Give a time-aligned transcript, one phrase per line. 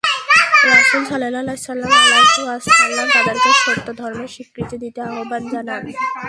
[0.71, 5.83] রাসূল সাল্লাল্লাহু আলাইহি ওয়াসাল্লাম তাদেরকে সত্য ধর্মের স্বীকৃতি দিতে আহবান জানান।